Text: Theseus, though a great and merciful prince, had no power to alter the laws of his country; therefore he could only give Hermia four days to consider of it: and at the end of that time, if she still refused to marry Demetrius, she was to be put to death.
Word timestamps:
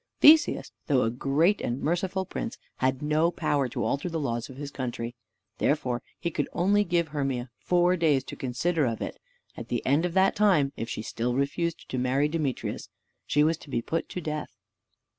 Theseus, 0.19 0.71
though 0.87 1.03
a 1.03 1.11
great 1.11 1.61
and 1.61 1.79
merciful 1.79 2.25
prince, 2.25 2.57
had 2.77 3.03
no 3.03 3.29
power 3.29 3.69
to 3.69 3.83
alter 3.83 4.09
the 4.09 4.19
laws 4.19 4.49
of 4.49 4.57
his 4.57 4.71
country; 4.71 5.13
therefore 5.59 6.01
he 6.19 6.31
could 6.31 6.49
only 6.53 6.83
give 6.83 7.09
Hermia 7.09 7.51
four 7.59 7.95
days 7.95 8.23
to 8.23 8.35
consider 8.35 8.85
of 8.87 8.99
it: 8.99 9.19
and 9.55 9.65
at 9.65 9.69
the 9.69 9.85
end 9.85 10.03
of 10.07 10.15
that 10.15 10.35
time, 10.35 10.73
if 10.75 10.89
she 10.89 11.03
still 11.03 11.35
refused 11.35 11.87
to 11.89 11.99
marry 11.99 12.27
Demetrius, 12.27 12.89
she 13.27 13.43
was 13.43 13.57
to 13.59 13.69
be 13.69 13.83
put 13.83 14.09
to 14.09 14.21
death. 14.21 14.49